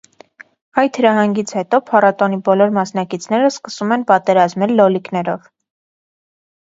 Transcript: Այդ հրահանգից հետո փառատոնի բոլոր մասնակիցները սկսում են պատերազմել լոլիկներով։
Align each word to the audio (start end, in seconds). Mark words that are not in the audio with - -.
Այդ 0.83 0.95
հրահանգից 1.01 1.51
հետո 1.57 1.79
փառատոնի 1.91 2.39
բոլոր 2.49 2.73
մասնակիցները 2.77 3.51
սկսում 3.53 3.95
են 3.99 4.07
պատերազմել 4.13 4.75
լոլիկներով։ 4.81 5.49